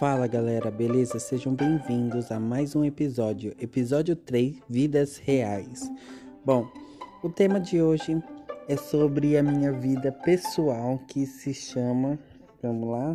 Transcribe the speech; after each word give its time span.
Fala 0.00 0.26
galera, 0.26 0.70
beleza? 0.70 1.18
Sejam 1.18 1.54
bem-vindos 1.54 2.32
a 2.32 2.40
mais 2.40 2.74
um 2.74 2.82
episódio, 2.82 3.54
episódio 3.60 4.16
3, 4.16 4.56
Vidas 4.66 5.18
Reais. 5.18 5.92
Bom, 6.42 6.66
o 7.22 7.28
tema 7.28 7.60
de 7.60 7.82
hoje 7.82 8.16
é 8.66 8.78
sobre 8.78 9.36
a 9.36 9.42
minha 9.42 9.70
vida 9.70 10.10
pessoal 10.10 10.98
que 11.06 11.26
se 11.26 11.52
chama, 11.52 12.18
vamos 12.62 12.88
lá, 12.88 13.14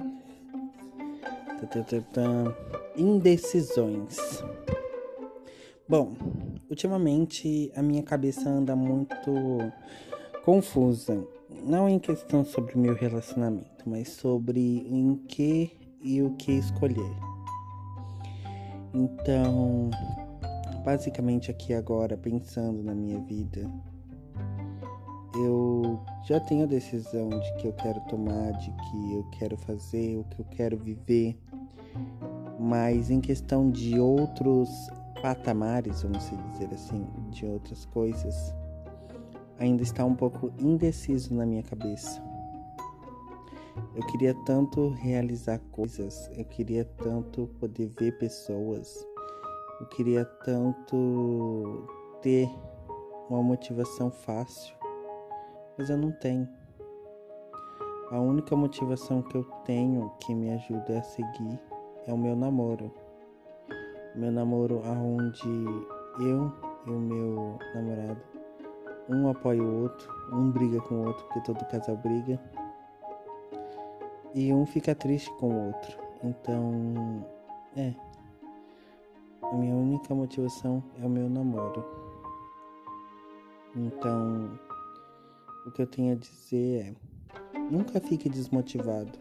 indecisões. 2.95 4.44
Bom, 5.90 6.13
ultimamente 6.70 7.72
a 7.76 7.81
minha 7.81 8.04
cabeça 8.04 8.48
anda 8.48 8.76
muito 8.76 9.73
confusa, 10.44 11.26
não 11.63 11.90
em 11.90 11.98
questão 11.98 12.45
sobre 12.45 12.77
meu 12.77 12.94
relacionamento, 12.94 13.90
mas 13.90 14.09
sobre 14.09 14.86
em 14.88 15.16
que 15.27 15.84
e 16.05 16.22
o 16.22 16.30
que 16.36 16.52
escolher. 16.52 17.12
Então, 18.94 19.90
basicamente 20.84 21.50
aqui 21.50 21.73
agora, 21.73 22.16
pensando 22.16 22.84
na 22.84 22.94
minha 22.94 23.20
vida, 23.22 23.68
eu 25.36 25.99
já 26.23 26.40
tenho 26.40 26.63
a 26.63 26.68
decisão 26.68 27.27
de 27.30 27.55
que 27.55 27.68
eu 27.68 27.73
quero 27.73 27.99
tomar, 28.02 28.52
de 28.54 28.72
que 28.72 29.13
eu 29.13 29.26
quero 29.32 29.58
fazer, 29.58 30.18
o 30.18 30.23
que 30.26 30.40
eu 30.40 30.46
quero 30.52 30.77
viver, 30.77 31.38
mas 32.60 33.10
em 33.10 33.20
questão 33.20 33.72
de 33.72 33.99
outros 33.99 34.70
patamares, 35.22 36.04
vamos 36.04 36.30
dizer 36.52 36.70
assim, 36.72 37.04
de 37.32 37.48
outras 37.48 37.84
coisas, 37.88 38.54
ainda 39.58 39.82
está 39.82 40.05
um 40.05 40.13
pouco 40.13 40.54
indeciso 40.60 41.34
na 41.34 41.48
minha 41.48 41.63
cabeça. 41.63 42.22
Eu 43.95 44.05
queria 44.08 44.34
tanto 44.45 44.90
realizar 44.90 45.57
coisas, 45.71 46.29
eu 46.35 46.43
queria 46.43 46.84
tanto 46.84 47.48
poder 47.60 47.88
ver 47.98 48.18
pessoas, 48.18 49.07
eu 49.79 49.88
queria 49.88 50.26
tanto 50.26 51.88
ter 52.21 52.49
uma 53.29 53.41
motivação 53.41 54.12
fácil, 54.12 54.76
mas 55.77 55.90
eu 55.90 55.98
não 55.98 56.12
tenho. 56.12 56.46
A 58.12 58.20
única 58.20 58.54
motivação 58.54 59.21
que 59.21 59.38
eu 59.38 59.46
tenho 59.63 60.12
que 60.20 60.35
me 60.35 60.51
ajuda 60.51 60.99
a 60.99 61.04
seguir 61.04 61.60
é 62.05 62.12
o 62.12 62.18
meu 62.18 62.35
namoro. 62.35 62.91
Meu 64.13 64.31
namoro 64.31 64.81
aonde 64.84 65.47
eu 66.19 66.51
e 66.85 66.90
o 66.90 67.00
meu 67.00 67.57
namorado 67.73 68.35
um 69.07 69.29
apoia 69.29 69.62
o 69.62 69.84
outro, 69.84 70.12
um 70.31 70.51
briga 70.51 70.81
com 70.81 70.96
o 70.96 71.07
outro, 71.07 71.23
porque 71.25 71.41
todo 71.41 71.66
casal 71.68 71.96
briga 71.97 72.40
e 74.36 74.53
um 74.53 74.66
fica 74.66 74.94
triste 74.94 75.31
com 75.40 75.47
o 75.47 75.68
outro. 75.68 75.97
Então, 76.22 77.25
é. 77.75 77.94
A 79.41 79.56
minha 79.56 79.74
única 79.74 80.14
motivação 80.14 80.84
é 81.02 81.06
o 81.06 81.09
meu 81.09 81.30
namoro. 81.30 81.86
Então, 83.74 84.59
o 85.66 85.72
que 85.72 85.81
eu 85.81 85.88
tenho 85.88 86.13
a 86.13 86.16
dizer 86.16 86.81
é: 86.81 87.59
nunca 87.72 88.02
fique 88.02 88.28
desmotivado. 88.28 89.18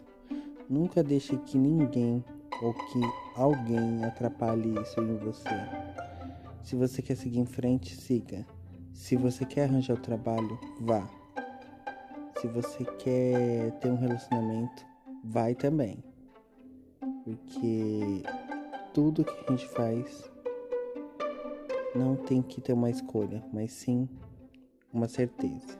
Nunca 0.69 1.03
deixe 1.03 1.37
que 1.37 1.57
ninguém 1.57 2.25
ou 2.61 2.73
que 2.73 3.01
alguém 3.37 4.05
atrapalhe 4.05 4.75
isso 4.81 5.01
em 5.01 5.17
você. 5.19 5.49
Se 6.63 6.75
você 6.75 7.03
quer 7.03 7.17
seguir 7.17 7.39
em 7.39 7.47
frente, 7.47 7.95
siga. 7.95 8.45
Se 8.93 9.15
você 9.15 9.45
quer 9.45 9.65
arranjar 9.65 9.95
o 9.95 10.01
trabalho, 10.01 10.59
vá. 10.81 11.07
Se 12.41 12.49
você 12.49 12.85
quer 12.99 13.73
ter 13.81 13.91
um 13.91 13.97
relacionamento, 13.97 14.94
vai 15.25 15.55
também. 15.55 16.05
Porque 17.25 18.23
tudo 18.93 19.25
que 19.25 19.33
a 19.33 19.51
gente 19.51 19.67
faz 19.69 20.31
não 21.95 22.15
tem 22.15 22.43
que 22.43 22.61
ter 22.61 22.75
uma 22.75 22.91
escolha, 22.91 23.43
mas 23.53 23.73
sim 23.73 24.09
uma 24.93 25.09
certeza. 25.09 25.79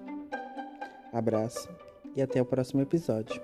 Abraço 1.13 1.69
e 2.17 2.23
até 2.23 2.41
o 2.41 2.47
próximo 2.47 2.81
episódio. 2.81 3.41